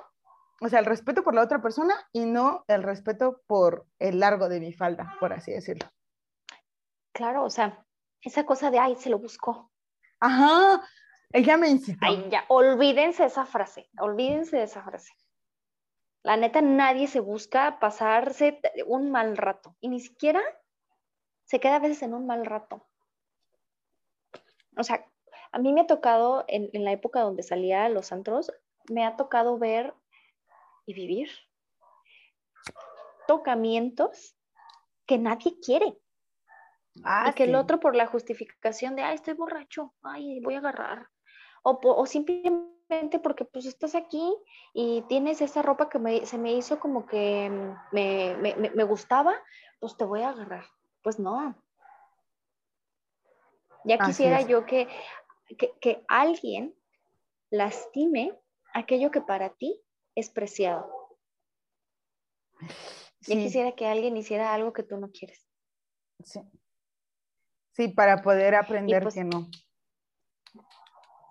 [0.60, 4.48] o sea, el respeto por la otra persona y no el respeto por el largo
[4.48, 5.88] de mi falda, por así decirlo.
[7.12, 7.84] Claro, o sea,
[8.20, 9.70] esa cosa de, ay, se lo buscó,
[10.20, 10.82] Ajá,
[11.34, 11.98] ella me incitó.
[12.06, 15.12] Ay, ya, olvídense esa frase, olvídense de esa frase.
[16.22, 20.40] La neta, nadie se busca pasarse un mal rato y ni siquiera
[21.44, 22.86] se queda a veces en un mal rato.
[24.76, 25.04] O sea,
[25.50, 28.52] a mí me ha tocado, en, en la época donde salía a los antros,
[28.88, 29.92] me ha tocado ver
[30.86, 31.30] y vivir
[33.26, 34.36] tocamientos
[35.04, 35.98] que nadie quiere.
[37.02, 41.08] Ah, que el otro por la justificación de, ay, estoy borracho, ay, voy a agarrar.
[41.66, 44.36] O, o simplemente porque pues estás aquí
[44.74, 47.50] y tienes esa ropa que se me hizo como que
[47.90, 49.34] me, me, me, gustaba,
[49.80, 50.66] pues te voy a agarrar.
[51.02, 51.56] Pues no.
[53.84, 54.88] Ya quisiera yo que,
[55.58, 56.74] que, que alguien
[57.50, 58.38] lastime
[58.74, 59.80] aquello que para ti
[60.14, 61.18] es preciado.
[63.26, 65.46] Ya quisiera que alguien hiciera algo que tú no quieres.
[66.22, 66.40] Sí.
[67.72, 69.48] Sí, para poder aprender pues que no.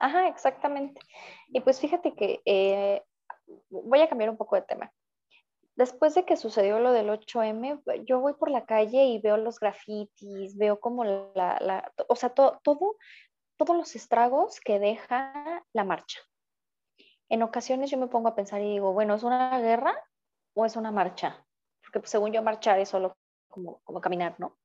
[0.04, 1.00] Ajá, exactamente.
[1.48, 3.02] Y pues fíjate que eh,
[3.70, 4.92] voy a cambiar un poco de tema.
[5.78, 9.62] Después de que sucedió lo del 8M, yo voy por la calle y veo los
[9.62, 16.20] grafitis, veo como la, la o sea, todo, todos los estragos que deja la marcha.
[17.30, 19.96] En ocasiones yo me pongo a pensar y digo, bueno, ¿es una guerra
[20.54, 21.48] o es una marcha?
[21.82, 23.16] Porque pues, según yo marchar es solo
[23.48, 24.58] como, como caminar, ¿no?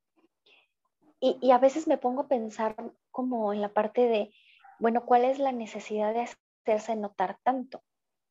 [1.21, 2.75] Y, a veces me pongo a pensar
[3.13, 4.33] como en la parte de,
[4.79, 6.29] bueno, ¿cuál es la necesidad de
[6.65, 7.83] hacerse notar tanto?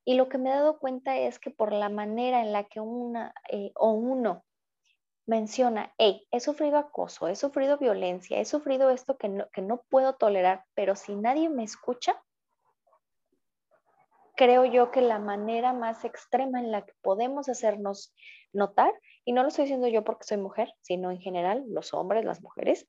[0.05, 2.79] Y lo que me he dado cuenta es que por la manera en la que
[2.79, 4.45] una eh, o uno
[5.25, 9.83] menciona, hey, he sufrido acoso, he sufrido violencia, he sufrido esto que no, que no
[9.89, 12.23] puedo tolerar, pero si nadie me escucha,
[14.37, 18.15] creo yo que la manera más extrema en la que podemos hacernos
[18.53, 18.93] notar,
[19.25, 22.41] y no lo estoy diciendo yo porque soy mujer, sino en general los hombres, las
[22.41, 22.87] mujeres,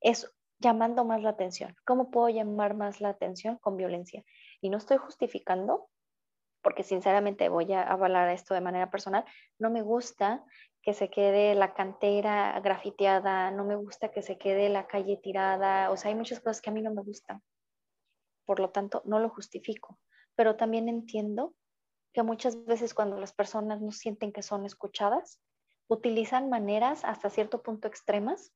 [0.00, 1.74] es llamando más la atención.
[1.84, 4.22] ¿Cómo puedo llamar más la atención con violencia?
[4.60, 5.88] Y no estoy justificando,
[6.62, 9.24] porque sinceramente voy a avalar esto de manera personal,
[9.58, 10.44] no me gusta
[10.82, 15.90] que se quede la cantera grafiteada, no me gusta que se quede la calle tirada,
[15.90, 17.42] o sea, hay muchas cosas que a mí no me gustan.
[18.46, 19.98] Por lo tanto, no lo justifico,
[20.34, 21.54] pero también entiendo
[22.12, 25.40] que muchas veces cuando las personas no sienten que son escuchadas,
[25.88, 28.52] utilizan maneras hasta cierto punto extremas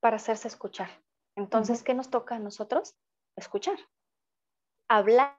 [0.00, 1.05] para hacerse escuchar.
[1.36, 2.96] Entonces, ¿qué nos toca a nosotros?
[3.36, 3.78] Escuchar.
[4.88, 5.36] Hablar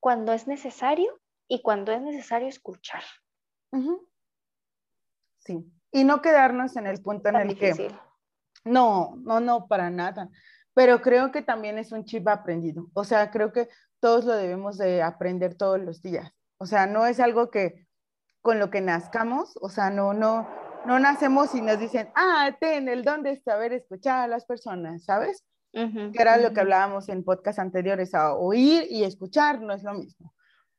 [0.00, 3.02] cuando es necesario y cuando es necesario escuchar.
[5.40, 5.70] Sí.
[5.92, 7.94] Y no quedarnos en el punto en el que...
[8.64, 10.28] No, no, no, para nada.
[10.74, 12.88] Pero creo que también es un chip aprendido.
[12.94, 13.68] O sea, creo que
[14.00, 16.32] todos lo debemos de aprender todos los días.
[16.58, 17.86] O sea, no es algo que
[18.42, 20.48] con lo que nazcamos, o sea, no, no,
[20.86, 25.04] no nacemos y nos dicen, ah, ten el don de saber escuchar a las personas,
[25.04, 25.44] ¿sabes?
[25.70, 29.94] que era lo que hablábamos en podcast anteriores, a oír y escuchar no es lo
[29.94, 30.34] mismo.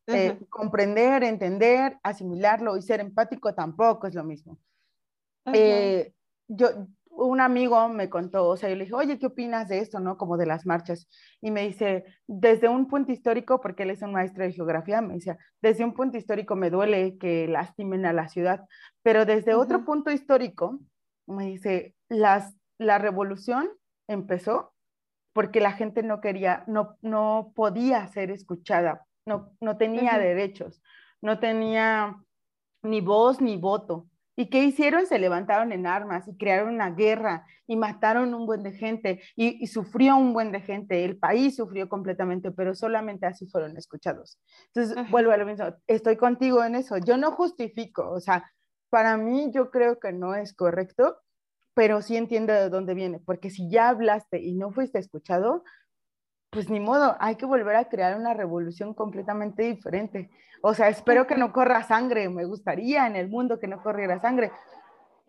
[0.08, 4.58] Eh, comprender, entender, asimilarlo y ser empático tampoco es lo mismo.
[5.54, 6.14] Eh,
[6.48, 6.88] yo,
[7.26, 10.18] un amigo me contó, o sea, yo le dije, oye, ¿qué opinas de esto, no?
[10.18, 11.08] Como de las marchas.
[11.42, 15.16] Y me dice, desde un punto histórico, porque él es un maestro de geografía, me
[15.16, 18.66] dice, desde un punto histórico me duele que lastimen a la ciudad,
[19.04, 20.80] pero desde otro punto histórico,
[21.28, 23.70] me dice, las, la revolución
[24.08, 24.74] empezó
[25.34, 30.82] porque la gente no quería, no, no podía ser escuchada no, no tenía derechos,
[31.22, 32.18] no tenía
[32.82, 34.08] ni voz ni voto.
[34.40, 35.06] ¿Y qué hicieron?
[35.06, 39.68] Se levantaron en armas y crearon una guerra y mataron un buen de gente y,
[39.68, 41.04] sufrió un buen de gente.
[41.04, 44.40] El país sufrió completamente, pero solamente así fueron escuchados.
[44.74, 46.98] Entonces, vuelvo a lo mismo, estoy contigo en eso.
[47.00, 48.50] Yo no justifico, o sea,
[48.90, 51.18] para mí yo creo que no es correcto,
[51.74, 55.66] pero sí entiendo de dónde viene, porque si ya hablaste y no fuiste escuchado,
[56.50, 60.30] pues ni modo, hay que volver a crear una revolución completamente diferente.
[60.62, 64.20] O sea, espero que no corra sangre, me gustaría en el mundo que no corriera
[64.20, 64.52] sangre,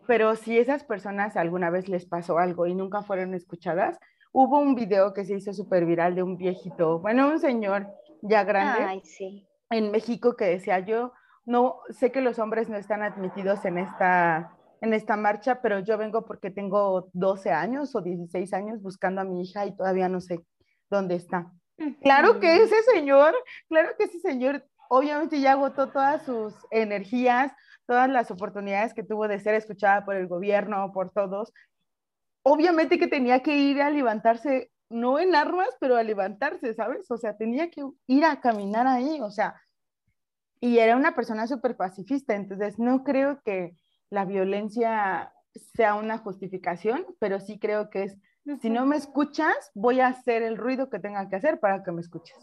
[0.07, 3.99] pero si esas personas alguna vez les pasó algo y nunca fueron escuchadas,
[4.31, 7.87] hubo un video que se hizo súper viral de un viejito, bueno, un señor
[8.21, 9.01] ya grande
[9.69, 11.13] en México que decía, yo
[11.45, 15.97] no sé que los hombres no están admitidos en esta, en esta marcha, pero yo
[15.97, 20.19] vengo porque tengo 12 años o 16 años buscando a mi hija y todavía no
[20.19, 20.43] sé
[20.91, 21.51] dónde está.
[22.03, 23.33] Claro que ese señor,
[23.67, 27.51] claro que ese señor obviamente ya agotó todas sus energías,
[27.87, 31.51] todas las oportunidades que tuvo de ser escuchada por el gobierno, por todos.
[32.43, 37.09] Obviamente que tenía que ir a levantarse, no en armas, pero a levantarse, ¿sabes?
[37.09, 39.59] O sea, tenía que ir a caminar ahí, o sea,
[40.59, 43.75] y era una persona súper pacifista, entonces no creo que
[44.09, 45.33] la violencia
[45.73, 48.17] sea una justificación, pero sí creo que es
[48.61, 51.91] si no me escuchas, voy a hacer el ruido que tenga que hacer para que
[51.91, 52.37] me escuches.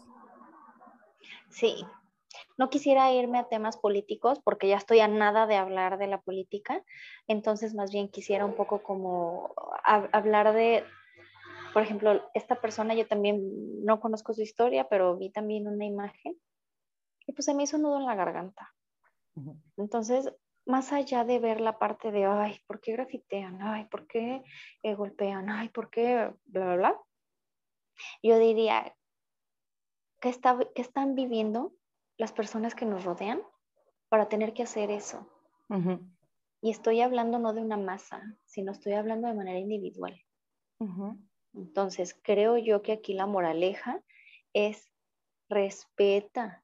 [1.49, 1.85] Sí.
[2.57, 6.21] No quisiera irme a temas políticos porque ya estoy a nada de hablar de la
[6.21, 6.83] política,
[7.27, 10.83] entonces más bien quisiera un poco como hablar de,
[11.73, 16.39] por ejemplo, esta persona, yo también no conozco su historia, pero vi también una imagen
[17.25, 18.73] y pues se me hizo un nudo en la garganta.
[19.77, 20.31] Entonces,
[20.69, 23.59] más allá de ver la parte de, ay, ¿por qué grafitean?
[23.61, 24.43] Ay, ¿por qué
[24.83, 25.49] eh, golpean?
[25.49, 26.31] Ay, ¿por qué?
[26.45, 27.01] Bla, bla, bla.
[28.21, 28.95] Yo diría,
[30.21, 31.73] ¿qué, está, ¿qué están viviendo
[32.17, 33.41] las personas que nos rodean
[34.09, 35.27] para tener que hacer eso?
[36.61, 40.21] Y estoy hablando no de una masa, sino estoy hablando de manera individual.
[41.53, 44.03] Entonces, creo yo que aquí la moraleja
[44.53, 44.91] es
[45.49, 46.63] respeta,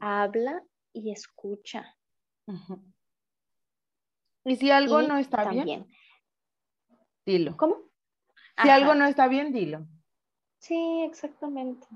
[0.00, 1.96] habla y escucha.
[4.44, 5.86] Y si algo no está bien,
[7.26, 7.56] dilo.
[7.56, 7.76] ¿Cómo?
[8.62, 9.86] Si algo no está bien, dilo.
[10.58, 11.86] Sí, exactamente.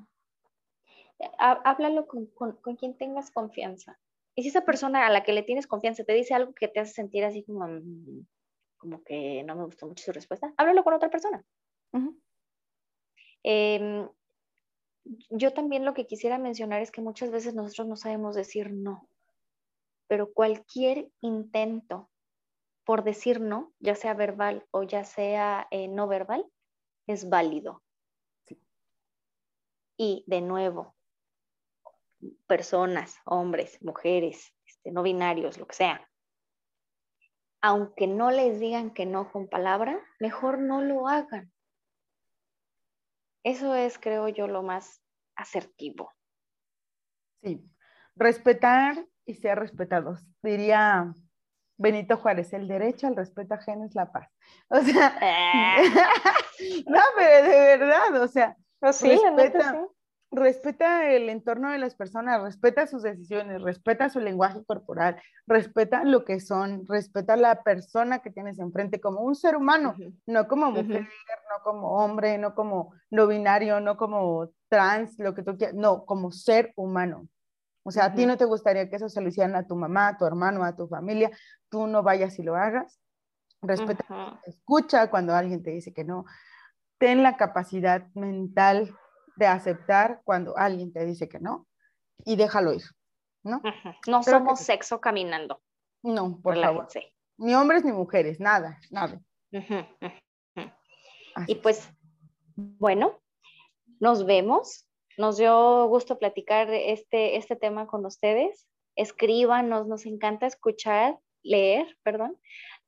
[1.38, 3.98] Háblalo con, quien tengas confianza.
[4.34, 6.80] Y si esa persona a la que le tienes confianza te dice algo que te
[6.80, 8.26] hace sentir así como, mm,
[8.76, 11.44] como que no me gustó mucho su respuesta, háblalo con otra persona.
[13.42, 14.08] Em,
[15.30, 19.08] yo también lo que quisiera mencionar es que muchas veces nosotros no sabemos decir no,
[20.08, 22.10] pero cualquier intento
[22.84, 26.46] por decir no, ya sea verbal o ya sea eh, no verbal,
[27.06, 27.82] es válido.
[29.96, 30.94] Y de nuevo,
[32.46, 36.08] personas, hombres, mujeres, este, no binarios, lo que sea,
[37.66, 41.50] aunque no les digan que no con palabra, mejor no lo hagan.
[43.42, 45.02] Eso es, creo yo, lo más
[45.34, 46.12] asertivo.
[47.42, 47.64] Sí,
[48.16, 50.26] respetar y ser respetados.
[50.42, 51.14] Diría
[51.76, 54.28] Benito Juárez, el derecho al respeto ajeno es la paz.
[54.68, 55.76] O sea, ah.
[56.86, 58.56] no, pero de verdad, o sea,
[58.92, 59.86] sí, respeta,
[60.30, 66.24] respeta el entorno de las personas, respeta sus decisiones, respeta su lenguaje corporal, respeta lo
[66.24, 69.94] que son, respeta la persona que tienes enfrente como un ser humano,
[70.26, 75.42] no como mujer, no como hombre, no como no binario, no como trans, lo que
[75.42, 77.28] tú quieras, no, como ser humano.
[77.84, 80.08] O sea, a ti no te gustaría que eso se lo hicieran a tu mamá,
[80.08, 81.30] a tu hermano, a tu familia,
[81.68, 82.98] tú no vayas y lo hagas.
[83.60, 86.24] Respeta, escucha cuando alguien te dice que no.
[86.98, 88.96] Ten la capacidad mental
[89.36, 91.66] de aceptar cuando alguien te dice que no
[92.24, 92.84] y déjalo ir,
[93.42, 93.60] ¿no?
[94.06, 95.60] No somos sexo caminando.
[96.02, 96.88] No, por favor.
[97.36, 99.20] Ni hombres ni mujeres, nada, nada.
[101.46, 101.90] Y pues,
[102.56, 103.20] bueno,
[104.00, 104.86] nos vemos.
[105.16, 108.68] Nos dio gusto platicar este, este tema con ustedes.
[108.96, 112.38] Escríbanos, nos encanta escuchar, leer, perdón,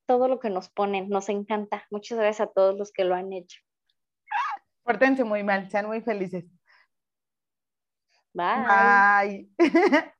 [0.06, 1.84] todo lo que nos ponen, nos encanta.
[1.90, 3.60] Muchas gracias a todos los que lo han hecho.
[4.82, 6.44] Pórtense muy mal, sean muy felices.
[8.32, 9.48] Bye.
[9.58, 10.08] Bye.